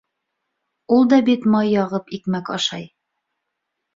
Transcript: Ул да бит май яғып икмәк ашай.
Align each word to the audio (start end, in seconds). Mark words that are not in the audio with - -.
Ул 0.95 1.05
да 1.11 1.19
бит 1.27 1.43
май 1.55 1.69
яғып 1.73 2.09
икмәк 2.19 2.49
ашай. 2.57 2.87